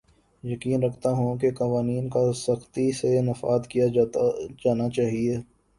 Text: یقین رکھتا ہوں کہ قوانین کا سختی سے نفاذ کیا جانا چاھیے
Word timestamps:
یقین 0.43 0.83
رکھتا 0.83 1.09
ہوں 1.11 1.37
کہ 1.37 1.51
قوانین 1.53 2.09
کا 2.09 2.21
سختی 2.37 2.91
سے 2.91 3.19
نفاذ 3.21 3.67
کیا 3.67 3.87
جانا 4.59 4.89
چاھیے 4.89 5.37